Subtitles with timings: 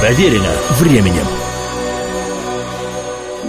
[0.00, 0.48] Проверено
[0.78, 1.26] временем.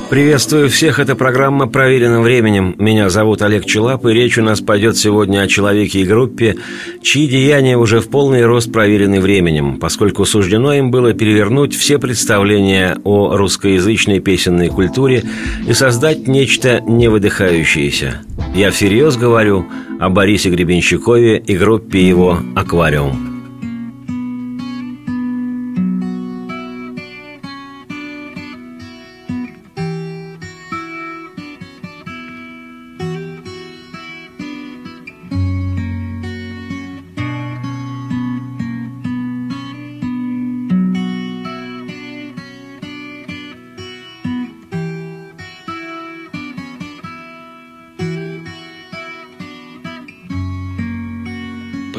[0.10, 2.76] Приветствую всех, это программа «Проверенным временем».
[2.78, 6.58] Меня зовут Олег Челап, и речь у нас пойдет сегодня о человеке и группе,
[7.02, 12.98] чьи деяния уже в полный рост проверены временем, поскольку суждено им было перевернуть все представления
[13.06, 15.24] о русскоязычной песенной культуре
[15.66, 18.26] и создать нечто невыдыхающееся.
[18.54, 19.66] Я всерьез говорю
[20.00, 23.31] о Борисе Гребенщикове и группе его «Аквариум».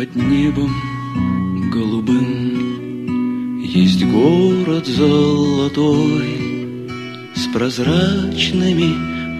[0.02, 0.72] Под небом
[1.70, 3.62] голубым.
[3.62, 6.88] Есть город золотой
[7.36, 8.96] С прозрачными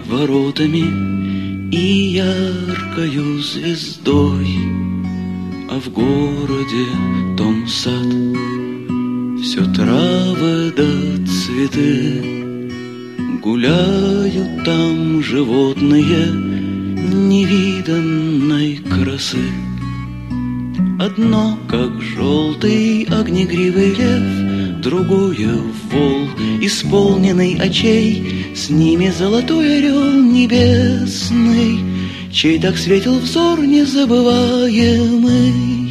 [0.07, 4.47] воротами И яркою звездой.
[5.69, 6.85] А в городе
[7.35, 8.07] том сад
[9.43, 10.87] Все травы да
[11.27, 12.69] цветы.
[13.41, 16.31] Гуляют там животные
[17.11, 19.62] Невиданной красы
[21.05, 25.57] Одно, как желтый огнегривый лев, Другое—
[25.91, 26.29] вол,
[26.61, 31.79] исполненный очей, С ними золотой орел небесный,
[32.31, 35.82] Чей так светил взор незабываемый.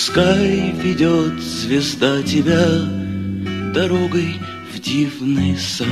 [0.00, 2.64] Пускай ведет звезда тебя
[3.74, 4.34] дорогой
[4.72, 5.86] в дивный сад.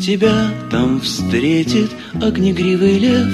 [0.00, 3.32] Тебя там встретит огнегривый лев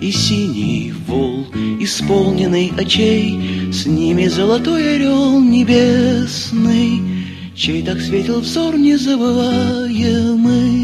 [0.00, 1.48] И синий вол,
[1.80, 7.02] исполненный очей С ними золотой орел небесный
[7.56, 10.81] Чей так светил взор незабываемый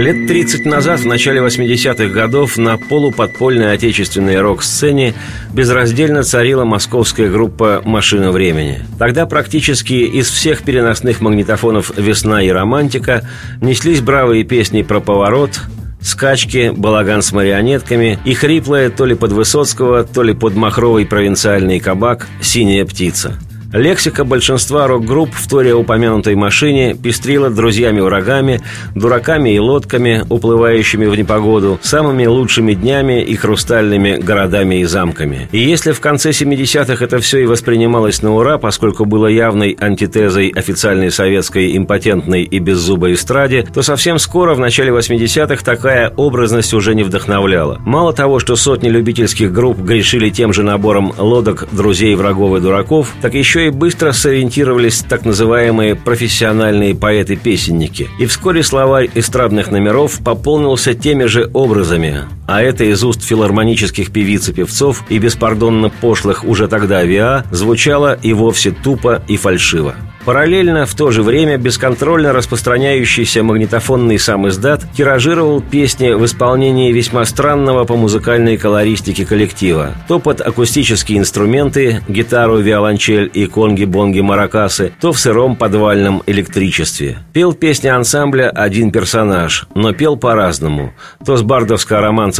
[0.00, 5.12] Лет 30 назад, в начале 80-х годов, на полуподпольной отечественной рок-сцене
[5.52, 8.80] безраздельно царила московская группа «Машина времени».
[8.98, 13.28] Тогда практически из всех переносных магнитофонов «Весна» и «Романтика»
[13.60, 15.60] неслись бравые песни про поворот,
[16.00, 21.78] скачки, балаган с марионетками и хриплая то ли под Высоцкого, то ли под махровый провинциальный
[21.78, 23.38] кабак «Синяя птица».
[23.72, 28.62] Лексика большинства рок-групп в торе упомянутой машине пестрила друзьями-врагами,
[28.96, 35.48] дураками и лодками, уплывающими в непогоду, самыми лучшими днями и хрустальными городами и замками.
[35.52, 40.48] И если в конце 70-х это все и воспринималось на ура, поскольку было явной антитезой
[40.48, 46.96] официальной советской импотентной и беззубой эстраде, то совсем скоро, в начале 80-х, такая образность уже
[46.96, 47.80] не вдохновляла.
[47.86, 53.14] Мало того, что сотни любительских групп грешили тем же набором лодок, друзей, врагов и дураков,
[53.22, 58.08] так еще и быстро сориентировались так называемые профессиональные поэты-песенники.
[58.18, 64.48] И вскоре словарь эстрадных номеров пополнился теми же образами, а это из уст филармонических певиц
[64.48, 69.94] и певцов и беспардонно пошлых уже тогда ВИА звучало и вовсе тупо и фальшиво.
[70.24, 77.24] Параллельно, в то же время, бесконтрольно распространяющийся магнитофонный сам издат тиражировал песни в исполнении весьма
[77.24, 79.94] странного по музыкальной колористике коллектива.
[80.08, 87.18] То под акустические инструменты, гитару, виолончель и конги-бонги-маракасы, то в сыром подвальном электричестве.
[87.32, 90.92] Пел песни ансамбля один персонаж, но пел по-разному.
[91.24, 91.42] То с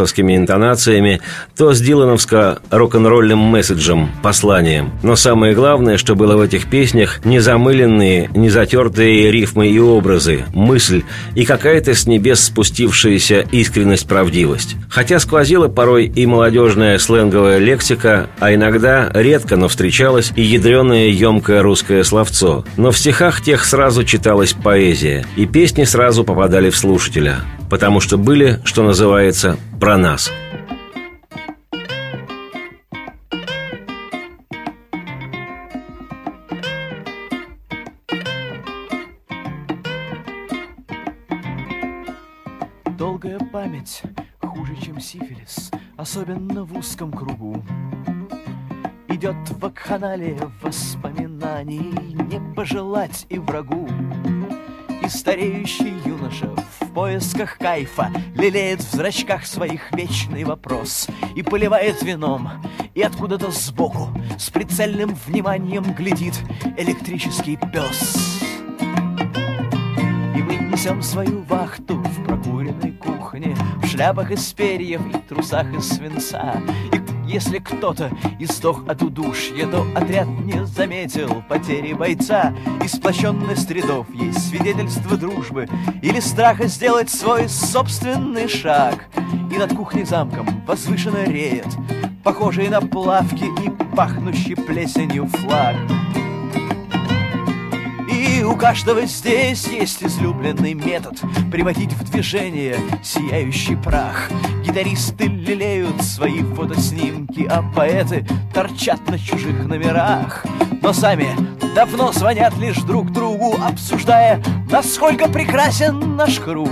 [0.00, 1.20] бардовско-романцевскими интонациями,
[1.56, 4.93] то с дилановско-рок-н-ролльным месседжем, посланием.
[5.02, 11.02] Но самое главное, что было в этих песнях, незамыленные, незатертые рифмы и образы, мысль
[11.35, 14.76] и какая-то с небес спустившаяся искренность, правдивость.
[14.88, 21.62] Хотя сквозила порой и молодежная сленговая лексика, а иногда редко, но встречалось и ядреное емкое
[21.62, 22.64] русское словцо.
[22.76, 28.19] Но в стихах тех сразу читалась поэзия, и песни сразу попадали в слушателя, потому что
[28.19, 30.31] были, что называется, про нас–
[43.00, 44.02] Долгая память
[44.43, 47.64] хуже, чем сифилис, особенно в узком кругу.
[49.08, 53.88] Идет в вакханалия воспоминаний, не пожелать и врагу.
[55.02, 62.48] И стареющий юноша в поисках кайфа Лелеет в зрачках своих вечный вопрос И поливает вином,
[62.94, 64.08] и откуда-то сбоку
[64.38, 66.34] С прицельным вниманием глядит
[66.76, 68.40] электрический пес.
[70.37, 75.88] И мы несем свою вахту в прокуренной кухне В шляпах из перьев и трусах из
[75.88, 76.60] свинца
[76.92, 78.10] И если кто-то
[78.40, 82.52] издох от удушья, то отряд не заметил потери бойца.
[82.84, 85.68] И сплощенность рядов есть свидетельство дружбы
[86.02, 89.06] или страха сделать свой собственный шаг.
[89.52, 91.68] И над кухней замком возвышенно реет,
[92.24, 95.76] похожий на плавки и пахнущий плесенью флаг.
[98.10, 101.20] И у каждого здесь есть излюбленный метод
[101.52, 104.30] Приводить в движение сияющий прах
[104.64, 108.25] Гитаристы лелеют свои фотоснимки А поэты
[108.55, 110.44] торчат на чужих номерах.
[110.82, 111.29] Но сами
[111.75, 116.70] давно звонят лишь друг другу Обсуждая, насколько прекрасен наш круг.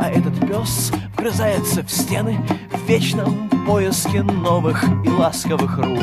[0.00, 2.38] А этот пес вгрызается в стены
[2.72, 6.02] В вечном поиске новых и ласковых рук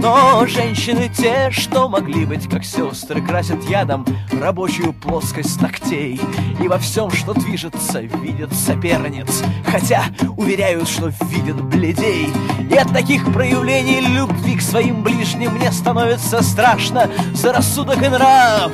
[0.00, 6.20] но женщины те, что могли быть как сестры, красят ядом рабочую плоскость ногтей.
[6.62, 10.04] И во всем, что движется, видят соперниц, хотя
[10.36, 12.32] уверяют, что видят бледей.
[12.70, 18.72] И от таких проявлений любви к своим ближним мне становится страшно за рассудок и нрав.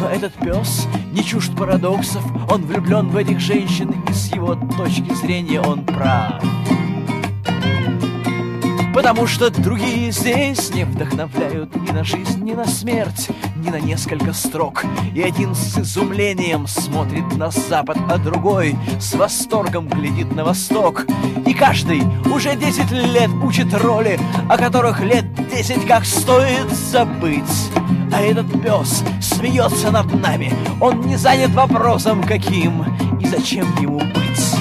[0.00, 5.14] Но этот пес не чужд парадоксов, он влюблен в этих женщин, и с его точки
[5.14, 6.42] зрения он прав.
[8.94, 14.32] Потому что другие здесь не вдохновляют ни на жизнь, ни на смерть, ни на несколько
[14.32, 14.84] строк.
[15.12, 21.06] И один с изумлением смотрит на запад, а другой с восторгом глядит на восток.
[21.44, 22.02] И каждый
[22.32, 24.18] уже десять лет учит роли,
[24.48, 27.42] о которых лет десять как стоит забыть.
[28.12, 32.84] А этот пес смеется над нами, он не занят вопросом каким
[33.18, 34.53] и зачем ему быть.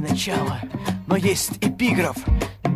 [0.00, 0.60] Начала,
[1.06, 2.16] но есть эпиграф,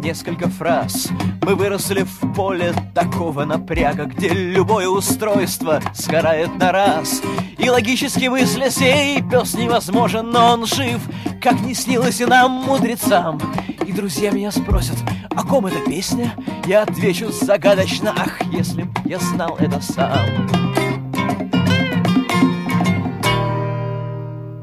[0.02, 1.08] несколько фраз.
[1.42, 7.22] Мы выросли в поле такого напряга, где любое устройство сгорает на раз.
[7.58, 11.00] И логически мысля сей пес невозможен, но он жив,
[11.40, 13.38] как не снилось и нам, мудрецам.
[13.86, 14.96] И друзья меня спросят,
[15.30, 16.34] о ком эта песня?
[16.66, 20.72] Я отвечу загадочно, ах, если б я знал это сам.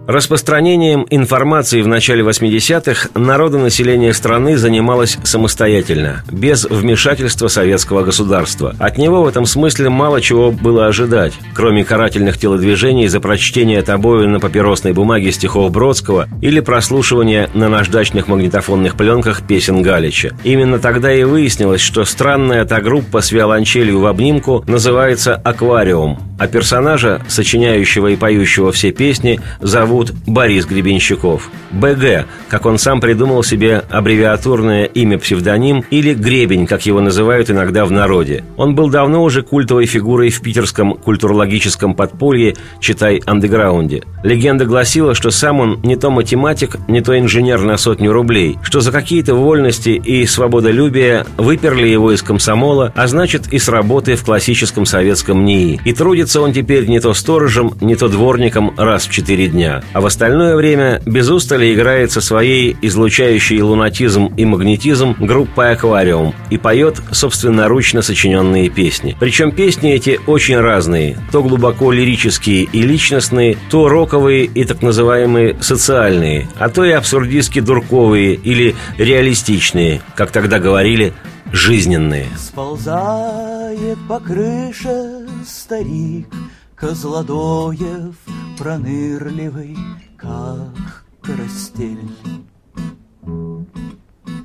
[0.10, 8.76] Распространением информации в начале 80-х народонаселение страны занималось самостоятельно, без вмешательства советского государства.
[8.80, 14.28] От него в этом смысле мало чего было ожидать, кроме карательных телодвижений за прочтение тобою
[14.28, 20.32] на папиросной бумаге стихов Бродского или прослушивания на наждачных магнитофонных пленках песен Галича.
[20.44, 26.48] Именно тогда и выяснилось, что странная та группа с виолончелью в обнимку называется «Аквариум», а
[26.48, 31.52] персонажа, сочиняющего и поющего все песни, зовут Борис Гребенщиков.
[31.72, 37.92] БГ, как он сам придумал себе аббревиатурное имя-псевдоним или Гребень, как его называют иногда в
[37.92, 38.44] народе.
[38.58, 44.04] Он был давно уже культовой фигурой в питерском культурологическом подполье, читай, андеграунде.
[44.24, 48.80] Легенда гласила, что сам он не то математик, не то инженер на сотню рублей, что
[48.80, 54.24] за какие-то вольности и свободолюбие выперли его из комсомола, а значит и с работы в
[54.24, 59.08] классическом советском НИИ, и трудится Числится он теперь не то сторожем, не то дворником раз
[59.08, 64.46] в четыре дня, а в остальное время без устали играет со своей излучающей лунатизм и
[64.46, 69.18] магнетизм группой «Аквариум» и поет собственноручно сочиненные песни.
[69.20, 75.58] Причем песни эти очень разные, то глубоко лирические и личностные, то роковые и так называемые
[75.62, 81.12] социальные, а то и абсурдистски дурковые или реалистичные, как тогда говорили,
[81.52, 82.28] жизненные.
[82.38, 86.28] Сползает по крыше старик
[86.76, 88.16] Козлодоев
[88.58, 89.78] пронырливый,
[90.18, 92.10] как карастель.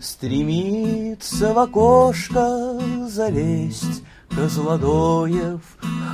[0.00, 4.02] Стремится в окошко залезть
[4.34, 5.60] Козлодоев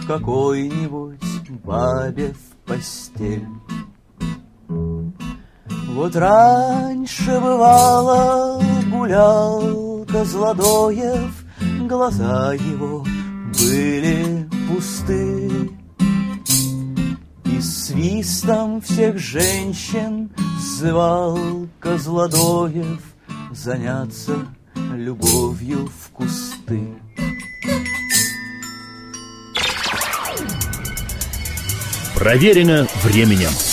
[0.03, 3.47] к какой-нибудь бабе в постель.
[4.69, 9.80] Вот раньше бывало гулял
[10.13, 11.45] Козлодоев,
[11.87, 13.07] Глаза его
[13.59, 15.71] были пусты.
[17.45, 21.39] И свистом всех женщин звал
[21.79, 23.01] Козлодоев
[23.53, 24.37] Заняться
[24.95, 26.89] любовью в кусты.
[32.17, 33.70] Проверено временем.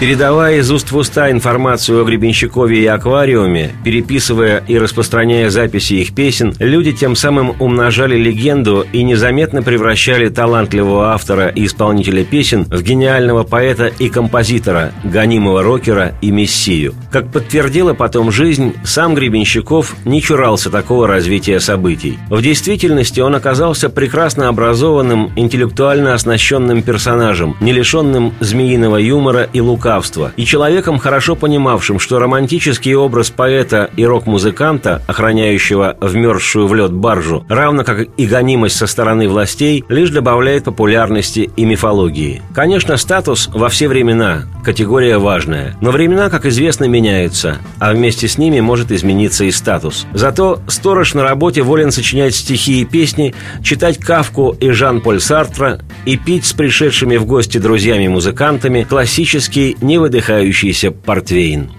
[0.00, 6.14] Передавая из уст в уста информацию о Гребенщикове и аквариуме, переписывая и распространяя записи их
[6.14, 12.80] песен, люди тем самым умножали легенду и незаметно превращали талантливого автора и исполнителя песен в
[12.80, 16.94] гениального поэта и композитора, гонимого рокера и мессию.
[17.10, 22.20] Как подтвердила потом жизнь, сам Гребенщиков не чурался такого развития событий.
[22.30, 29.87] В действительности он оказался прекрасно образованным, интеллектуально оснащенным персонажем, не лишенным змеиного юмора и лука
[29.88, 36.92] лукавства, и человеком, хорошо понимавшим, что романтический образ поэта и рок-музыканта, охраняющего вмерзшую в лед
[36.92, 42.42] баржу, равно как и гонимость со стороны властей, лишь добавляет популярности и мифологии.
[42.54, 48.36] Конечно, статус во все времена– категория важная, но времена, как известно, меняются, а вместе с
[48.36, 50.06] ними может измениться и статус.
[50.12, 56.16] Зато сторож на работе волен сочинять стихи и песни, читать Кавку и Жан-Поль Сартра и
[56.16, 61.70] пить с пришедшими в гости друзьями-музыкантами классический не выдыхающийся портвейн.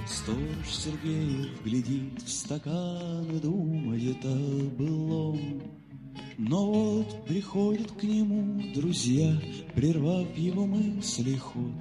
[6.37, 9.37] Но вот приходят к нему друзья,
[9.75, 11.73] прервав его мысли ход.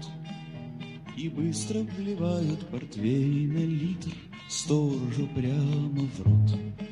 [1.17, 4.13] И быстро вливают портвейна литр
[4.49, 6.88] сторожу прямо в рот.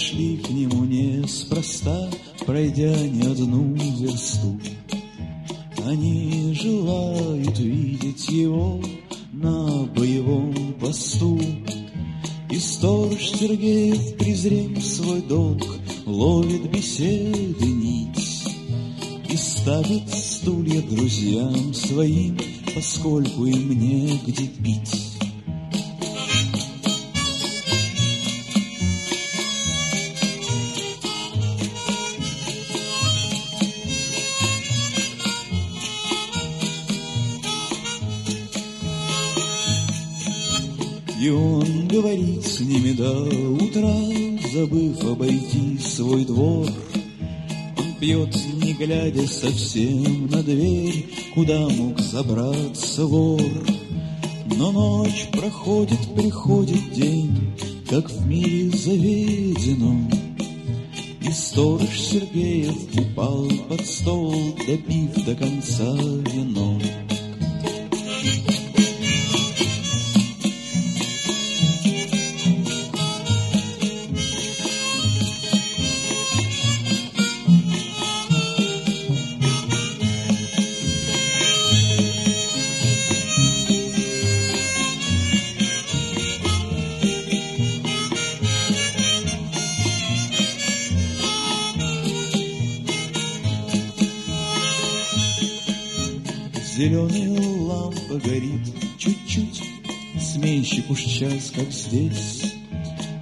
[0.00, 2.08] Пришли к нему неспроста,
[2.46, 4.58] Пройдя не одну версту.
[5.84, 8.80] Они желают видеть его
[9.32, 11.38] на боевом посту.
[12.50, 15.62] И сторож Сергеев, презрев свой долг,
[16.06, 18.44] Ловит беседы нить
[19.28, 22.38] И ставит стулья друзьям своим,
[22.74, 25.09] Поскольку им негде пить.
[41.20, 43.12] И он говорит с ними до
[43.62, 43.94] утра,
[44.54, 46.66] Забыв обойти свой двор.
[47.76, 53.42] Он пьет, не глядя совсем на дверь, Куда мог забраться вор.
[54.56, 57.52] Но ночь проходит, приходит день,
[57.90, 60.10] Как в мире заведено.
[61.20, 65.92] И сторож Сергеев упал под стол, Допив до конца
[66.32, 66.80] вино.
[96.80, 98.62] Зеленая лампа горит
[98.96, 99.62] чуть-чуть,
[100.18, 102.54] Сменщик уж час, как здесь,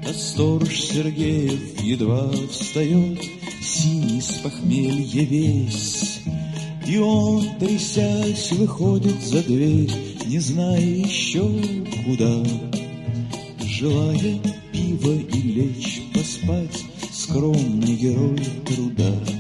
[0.09, 3.19] А сторож Сергеев едва встает,
[3.61, 6.21] Синий с похмелья весь.
[6.87, 9.91] И он, трясясь, выходит за дверь,
[10.25, 11.43] Не зная еще
[12.05, 12.45] куда,
[13.67, 14.38] Желая
[14.71, 19.38] пива и лечь поспать, Скромный герой труда.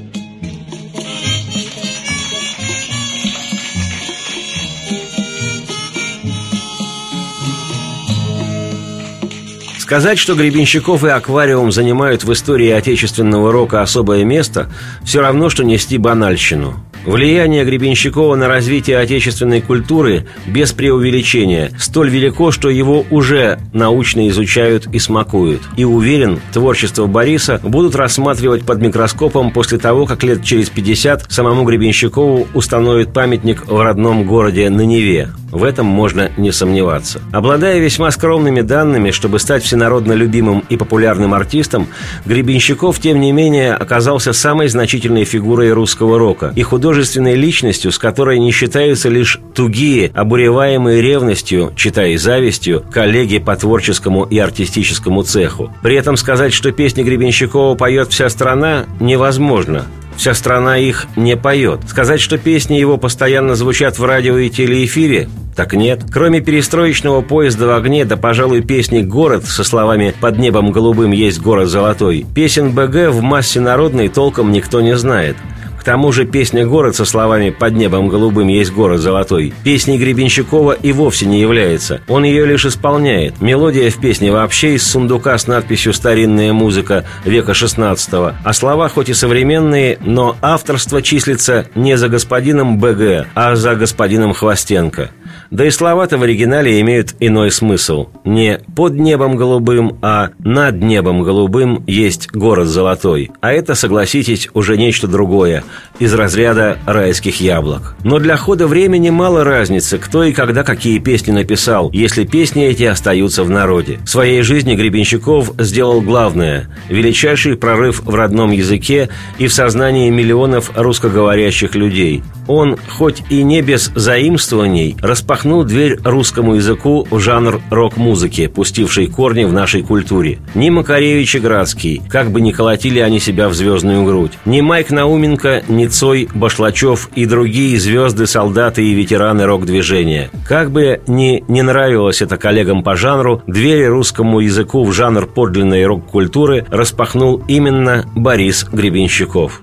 [9.88, 14.70] Сказать, что Гребенщиков и Аквариум занимают в истории отечественного рока особое место,
[15.02, 16.84] все равно, что нести банальщину.
[17.08, 24.86] Влияние Гребенщикова на развитие отечественной культуры без преувеличения столь велико, что его уже научно изучают
[24.92, 25.62] и смакуют.
[25.78, 31.64] И уверен, творчество Бориса будут рассматривать под микроскопом после того, как лет через 50 самому
[31.64, 35.30] Гребенщикову установят памятник в родном городе на Неве.
[35.50, 37.22] В этом можно не сомневаться.
[37.32, 41.88] Обладая весьма скромными данными, чтобы стать всенародно любимым и популярным артистом,
[42.26, 46.62] Гребенщиков, тем не менее, оказался самой значительной фигурой русского рока и
[46.98, 54.24] художественной личностью, с которой не считаются лишь тугие, обуреваемые ревностью, читая завистью, коллеги по творческому
[54.24, 55.72] и артистическому цеху.
[55.80, 59.86] При этом сказать, что песни Гребенщикова поет вся страна, невозможно.
[60.16, 61.82] Вся страна их не поет.
[61.86, 66.02] Сказать, что песни его постоянно звучат в радио и телеэфире, так нет.
[66.12, 71.40] Кроме перестроечного поезда в огне, да, пожалуй, песни «Город» со словами «Под небом голубым есть
[71.40, 75.36] город золотой», песен БГ в массе народной толком никто не знает–
[75.78, 80.72] к тому же песня «Город» со словами «Под небом голубым есть город золотой» песней Гребенщикова
[80.72, 82.00] и вовсе не является.
[82.08, 83.40] Он ее лишь исполняет.
[83.40, 89.08] Мелодия в песне вообще из сундука с надписью «Старинная музыка века XVI», а слова хоть
[89.08, 95.10] и современные, но авторство числится не за господином БГ, а за господином Хвостенко.
[95.50, 98.08] Да и слова-то в оригинале имеют иной смысл.
[98.24, 103.30] Не «под небом голубым», а «над небом голубым есть город золотой».
[103.40, 105.64] А это, согласитесь, уже нечто другое,
[105.98, 107.94] из разряда райских яблок.
[108.04, 112.84] Но для хода времени мало разницы, кто и когда какие песни написал, если песни эти
[112.84, 113.98] остаются в народе.
[114.04, 119.08] В своей жизни Гребенщиков сделал главное– величайший прорыв в родном языке
[119.38, 122.22] и в сознании миллионов русскоговорящих людей.
[122.46, 129.44] Он, хоть и не без заимствований, распахнул дверь русскому языку в жанр рок-музыки, пустивший корни
[129.44, 130.38] в нашей культуре.
[130.54, 134.90] Ни Макаревич и Градский, как бы ни колотили они себя в звездную грудь, ни Майк
[134.90, 140.30] Науменко, ни Цой, Башлачев и другие звезды, солдаты и ветераны рок-движения.
[140.46, 145.84] Как бы ни не нравилось это коллегам по жанру, двери русскому языку в жанр подлинной
[145.84, 149.62] рок-культуры распахнул именно Борис Гребенщиков.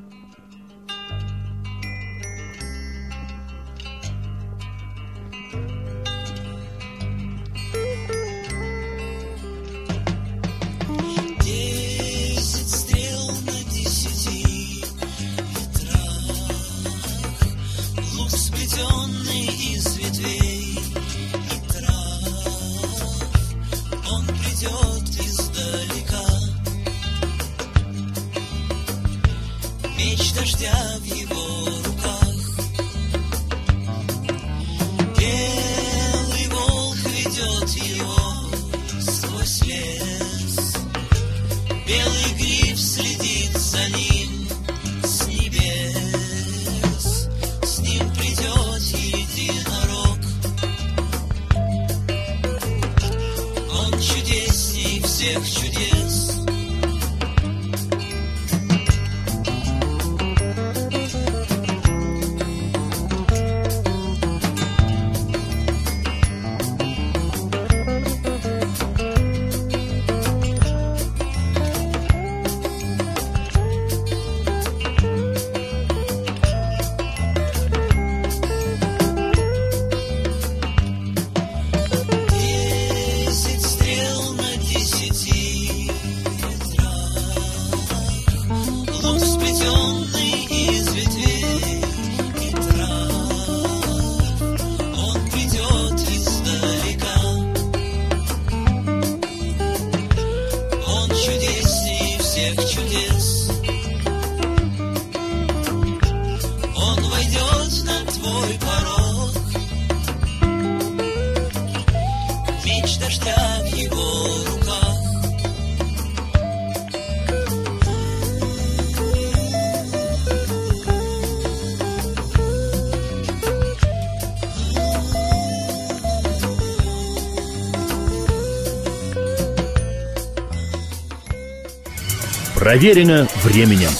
[132.65, 133.91] Проверено временем.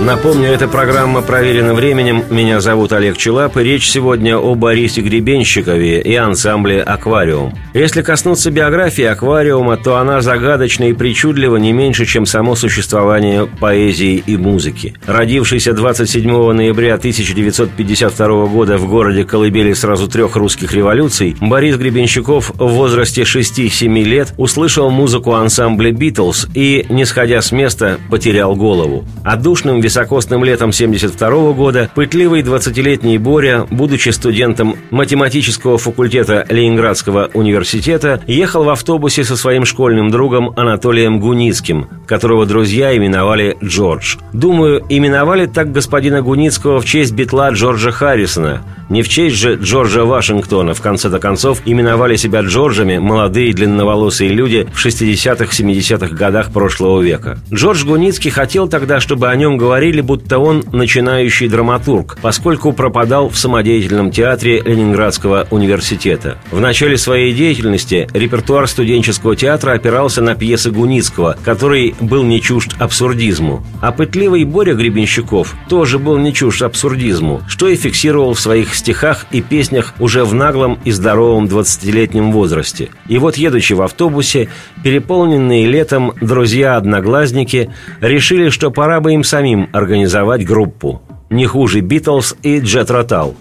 [0.00, 2.22] Напомню, эта программа проверена временем.
[2.30, 7.52] Меня зовут Олег Челап, и речь сегодня о Борисе Гребенщикове и ансамбле «Аквариум».
[7.74, 14.22] Если коснуться биографии «Аквариума», то она загадочна и причудлива не меньше, чем само существование поэзии
[14.24, 14.94] и музыки.
[15.04, 22.68] Родившийся 27 ноября 1952 года в городе Колыбели сразу трех русских революций, Борис Гребенщиков в
[22.68, 29.04] возрасте 6-7 лет услышал музыку ансамбля «Битлз» и, не сходя с места, потерял голову.
[29.24, 38.64] Отдушным високосным летом 72 года пытливый 20-летний Боря, будучи студентом математического факультета Ленинградского университета, ехал
[38.64, 44.16] в автобусе со своим школьным другом Анатолием Гуницким, которого друзья именовали Джордж.
[44.34, 50.04] Думаю, именовали так господина Гуницкого в честь битла Джорджа Харрисона, не в честь же Джорджа
[50.04, 57.38] Вашингтона, в конце-то концов, именовали себя Джорджами молодые длинноволосые люди в 60-70-х годах прошлого века.
[57.52, 63.36] Джордж Гуницкий хотел тогда, чтобы о нем говорили будто он начинающий драматург, поскольку пропадал в
[63.36, 66.38] самодеятельном театре Ленинградского университета.
[66.50, 72.74] В начале своей деятельности репертуар студенческого театра опирался на пьесы Гуницкого, который был не чужд
[72.78, 73.64] абсурдизму.
[73.80, 79.26] А пытливый Боря Гребенщиков тоже был не чужд абсурдизму, что и фиксировал в своих стихах
[79.30, 82.90] и песнях уже в наглом и здоровом 20-летнем возрасте.
[83.08, 84.48] И вот, едучи в автобусе,
[84.82, 91.02] переполненные летом друзья-одноглазники решили, что пора бы им самим организовать группу.
[91.30, 93.36] Не хуже «Битлз» и «Джет Ротал».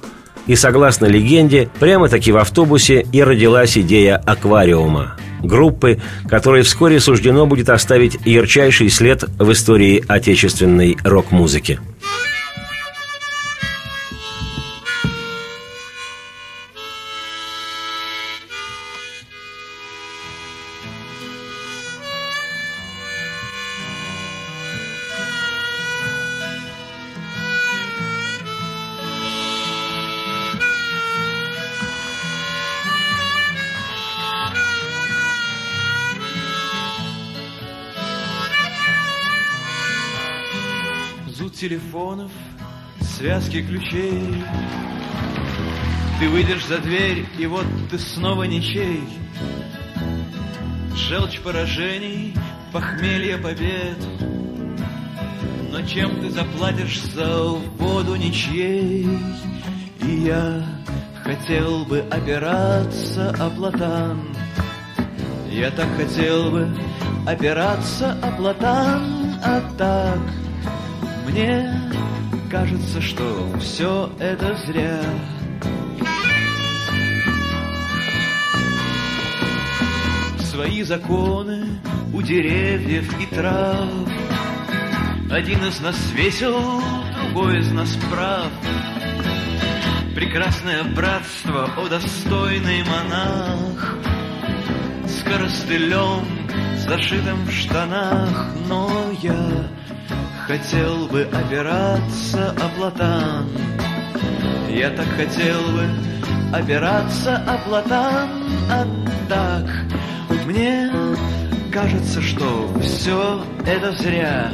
[0.47, 5.17] И согласно легенде, прямо-таки в автобусе и родилась идея аквариума.
[5.41, 11.80] Группы, которой вскоре суждено будет оставить ярчайший след в истории отечественной рок-музыки.
[41.58, 42.32] Телефонов,
[43.02, 44.43] связки ключей.
[46.20, 49.04] Ты выйдешь за дверь, и вот ты снова ничей.
[50.96, 52.36] Желчь поражений,
[52.72, 53.98] похмелье побед.
[55.72, 59.08] Но чем ты заплатишь за воду ничьей?
[60.02, 60.63] И я
[61.24, 64.22] хотел бы опираться о платан.
[65.52, 66.67] Я так хотел бы
[67.26, 70.47] опираться о платан, а так
[71.28, 71.74] мне
[72.50, 75.02] кажется, что все это зря.
[80.40, 81.80] Свои законы
[82.13, 83.90] у деревьев и трав.
[85.30, 86.82] Один из нас весел,
[87.16, 88.50] другой из нас прав.
[90.16, 93.98] Прекрасное братство, о достойный монах,
[95.06, 96.26] С коростылем,
[96.88, 99.68] зашитым в штанах, но я
[100.48, 103.50] хотел бы опираться о платан.
[104.70, 108.30] Я так хотел бы опираться о платан,
[108.72, 108.88] а
[109.28, 109.66] так
[110.46, 110.90] мне
[111.72, 114.50] кажется, что все это зря.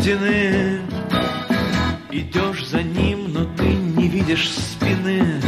[0.00, 0.80] Стены.
[2.10, 5.40] Идешь за ним, но ты не видишь спины.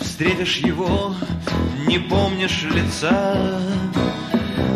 [0.00, 1.14] Встретишь его,
[1.86, 3.36] не помнишь лица.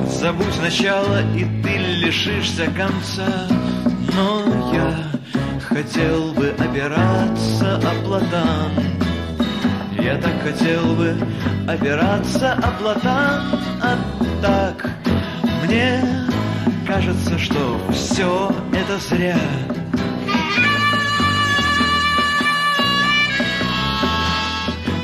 [0.09, 3.47] Забудь начало, и ты лишишься конца.
[4.15, 8.71] Но я хотел бы опираться о платан.
[9.99, 11.17] Я так хотел бы
[11.69, 13.99] опираться о платан, а
[14.43, 14.91] так
[15.65, 16.24] мне
[16.95, 19.37] кажется, что все это зря.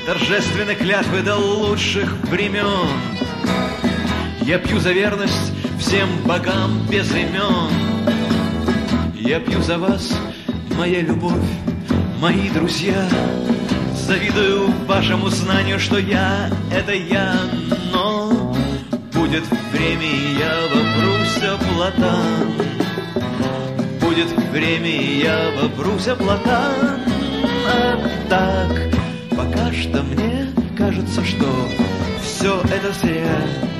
[0.06, 2.88] Торжественной клятвы до лучших времен
[4.42, 7.70] Я пью за верность всем богам без имен
[9.16, 10.16] Я пью за вас,
[10.78, 11.50] моя любовь,
[12.20, 13.08] мои друзья.
[14.06, 17.34] Завидую вашему знанию, что я— это я,
[17.92, 17.99] но
[19.30, 22.52] будет время, и я вопрусь платан.
[24.00, 27.00] Будет время, и я вопрусь платан.
[27.64, 27.96] А
[28.28, 28.90] так,
[29.30, 31.46] пока что мне кажется, что
[32.22, 33.79] все это зря.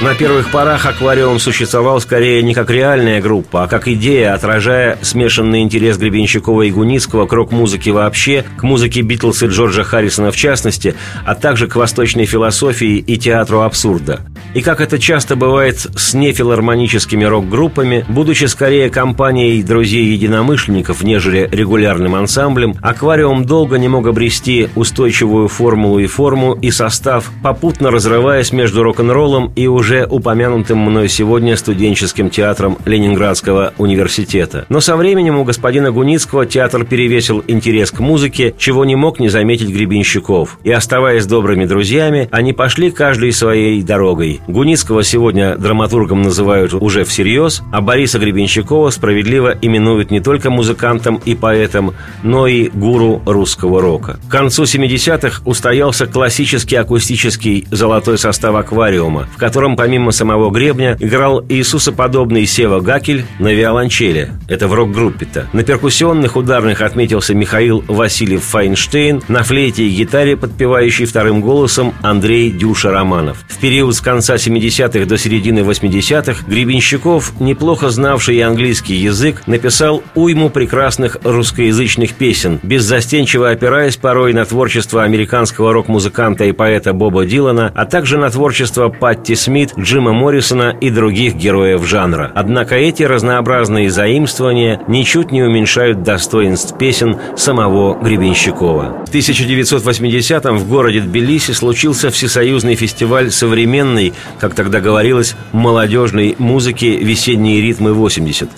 [0.00, 5.62] На первых порах аквариум существовал скорее не как реальная группа, а как идея, отражая смешанный
[5.62, 10.94] интерес Гребенщикова и Гуницкого к рок-музыке вообще, к музыке Битлз и Джорджа Харрисона в частности,
[11.26, 14.20] а также к восточной философии и театру абсурда.
[14.54, 22.74] И как это часто бывает с нефилармоническими рок-группами, будучи скорее компанией друзей-единомышленников, нежели регулярным ансамблем,
[22.80, 29.52] аквариум долго не мог обрести устойчивую формулу и форму и состав, попутно разрываясь между рок-н-роллом
[29.54, 34.64] и уже упомянутым мной сегодня студенческим театром Ленинградского университета.
[34.70, 39.28] Но со временем у господина Гуницкого театр перевесил интерес к музыке, чего не мог не
[39.28, 40.58] заметить Гребенщиков.
[40.64, 44.37] И оставаясь добрыми друзьями, они пошли каждой своей дорогой.
[44.46, 51.34] Гуницкого сегодня драматургом называют уже всерьез, а Бориса Гребенщикова справедливо именуют не только музыкантом и
[51.34, 54.18] поэтом, но и гуру русского рока.
[54.28, 61.44] К концу 70-х устоялся классический акустический золотой состав аквариума, в котором помимо самого Гребня, играл
[61.48, 64.30] Иисусоподобный Сева Гакель на виолончели.
[64.48, 65.46] Это в рок-группе-то.
[65.52, 72.50] На перкуссионных ударных отметился Михаил Васильев Файнштейн, на флейте и гитаре, подпевающий вторым голосом Андрей
[72.50, 73.44] Дюша Романов.
[73.48, 80.50] В период с конца 70-х до середины 80-х Гребенщиков, неплохо знавший английский язык, написал уйму
[80.50, 87.86] прекрасных русскоязычных песен, беззастенчиво опираясь порой на творчество американского рок-музыканта и поэта Боба Дилана, а
[87.86, 92.32] также на творчество Патти Смит, Джима Моррисона и других героев жанра.
[92.34, 99.04] Однако эти разнообразные заимствования ничуть не уменьшают достоинств песен самого Гребенщикова.
[99.06, 107.60] В 1980-м в городе Тбилиси случился всесоюзный фестиваль современной, как тогда говорилось, молодежной музыки «Весенние
[107.60, 108.48] ритмы 80».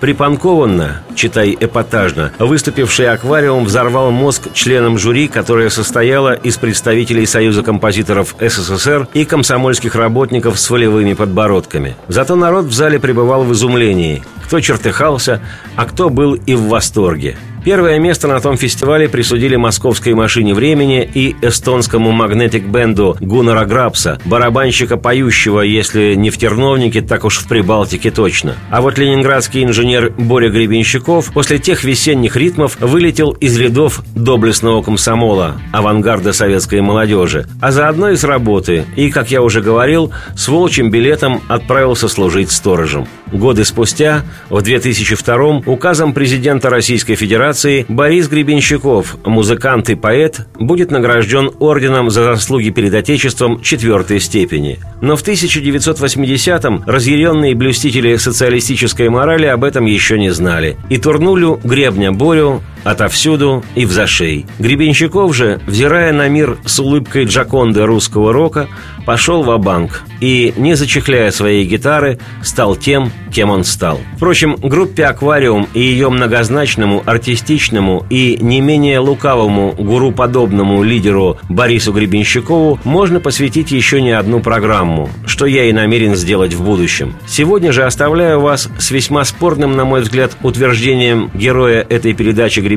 [0.00, 8.36] Припанкованно, читай эпатажно, выступивший аквариум взорвал мозг членам жюри, которое состояло из представителей Союза композиторов
[8.38, 11.96] СССР и комсомольских работников с волевыми подбородками.
[12.08, 14.22] Зато народ в зале пребывал в изумлении.
[14.44, 15.40] Кто чертыхался,
[15.76, 17.36] а кто был и в восторге.
[17.64, 24.98] Первое место на том фестивале присудили московской машине времени и эстонскому магнетик-бенду Гуннера Грабса, барабанщика
[24.98, 28.56] поющего, если не в Терновнике, так уж в Прибалтике точно.
[28.70, 35.56] А вот ленинградский инженер Боря Гребенщиков после тех весенних ритмов вылетел из рядов доблестного комсомола,
[35.72, 40.90] авангарда советской молодежи, а заодно и с работы, и, как я уже говорил, с волчьим
[40.90, 43.06] билетом отправился служить сторожем.
[43.34, 51.50] Годы спустя, в 2002 указом президента Российской Федерации Борис Гребенщиков, музыкант и поэт, будет награжден
[51.58, 54.78] орденом за заслуги перед Отечеством четвертой степени.
[55.00, 60.76] Но в 1980-м разъяренные блюстители социалистической морали об этом еще не знали.
[60.88, 64.46] И турнулю гребня Борю отовсюду и в зашей.
[64.58, 68.68] Гребенщиков же, взирая на мир с улыбкой Джаконды русского рока,
[69.04, 74.00] пошел в банк и, не зачехляя своей гитары, стал тем, кем он стал.
[74.16, 82.78] Впрочем, группе «Аквариум» и ее многозначному, артистичному и не менее лукавому гуру-подобному лидеру Борису Гребенщикову
[82.84, 87.14] можно посвятить еще не одну программу, что я и намерен сделать в будущем.
[87.26, 92.73] Сегодня же оставляю вас с весьма спорным, на мой взгляд, утверждением героя этой передачи Гребенщикова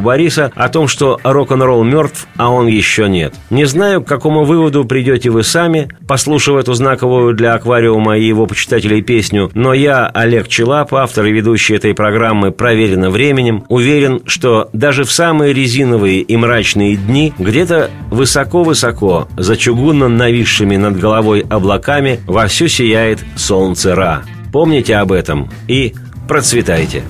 [0.00, 3.34] Бориса о том, что рок-н-ролл мертв, а он еще нет.
[3.50, 8.46] Не знаю, к какому выводу придете вы сами, послушав эту знаковую для аквариума и его
[8.46, 14.68] почитателей песню, но я, Олег Челап, автор и ведущий этой программы «Проверено временем», уверен, что
[14.72, 22.20] даже в самые резиновые и мрачные дни где-то высоко-высоко, за чугунно нависшими над головой облаками,
[22.26, 24.22] вовсю сияет солнце Ра.
[24.52, 25.94] Помните об этом и
[26.28, 27.02] процветайте!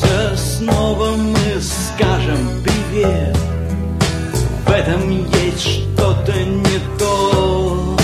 [0.00, 3.36] встретимся снова, мы скажем привет.
[4.66, 7.96] В этом есть что-то не то.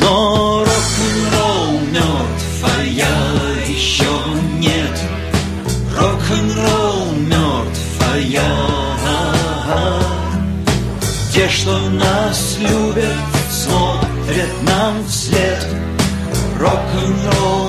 [0.00, 3.16] Но рок-н-ролл мертв, а я
[3.66, 4.06] еще
[4.58, 5.00] нет.
[5.98, 7.80] Рок-н-ролл мертв,
[8.12, 8.76] а я.
[11.32, 13.14] Те, что нас любят,
[13.50, 15.66] смотрят нам вслед.
[16.58, 17.65] Рок-н-ролл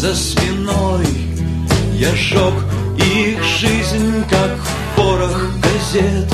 [0.00, 1.06] за спиной.
[1.92, 2.54] Я жег
[2.96, 4.56] их жизнь, как
[4.96, 6.26] порох газет.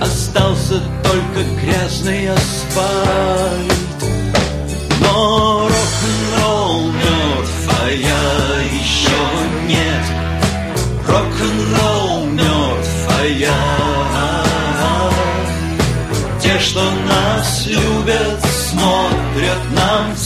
[0.00, 3.74] Остался только грязный асфальт.
[5.02, 9.20] Но рок-н-ролл мертв, а я еще
[9.68, 10.06] нет.
[11.06, 13.82] Рок-н-ролл мертв, а я
[16.40, 20.18] Те, что нас любят, смотрят нам в